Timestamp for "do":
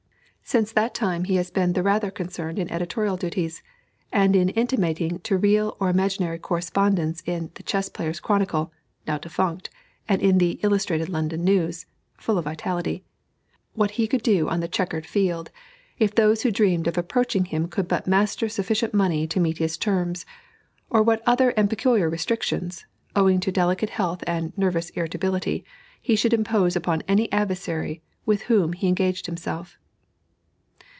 14.23-14.49